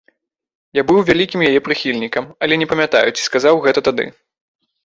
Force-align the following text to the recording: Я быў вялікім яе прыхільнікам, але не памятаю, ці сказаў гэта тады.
Я 0.77 0.81
быў 0.91 0.99
вялікім 1.09 1.43
яе 1.49 1.59
прыхільнікам, 1.67 2.31
але 2.47 2.53
не 2.63 2.69
памятаю, 2.73 3.15
ці 3.17 3.23
сказаў 3.29 3.63
гэта 3.67 3.79
тады. 3.91 4.05